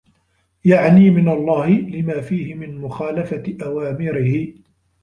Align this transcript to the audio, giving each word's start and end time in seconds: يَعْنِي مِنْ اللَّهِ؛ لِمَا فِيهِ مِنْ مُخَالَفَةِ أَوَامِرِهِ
يَعْنِي 0.65 1.09
مِنْ 1.09 1.29
اللَّهِ؛ 1.29 1.65
لِمَا 1.79 2.21
فِيهِ 2.21 2.55
مِنْ 2.55 2.81
مُخَالَفَةِ 2.81 3.57
أَوَامِرِهِ 3.63 4.53